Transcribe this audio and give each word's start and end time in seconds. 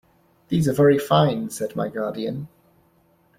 "These 0.47 0.67
are 0.67 0.73
very 0.73 0.97
fine," 0.97 1.51
said 1.51 1.75
my 1.75 1.87
guardian. 1.87 2.47